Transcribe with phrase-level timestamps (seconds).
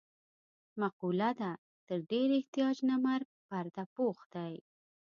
[0.81, 1.51] مقوله ده:
[1.87, 4.53] تر ډېر احتیاج نه مرګ پرده پوښ دی.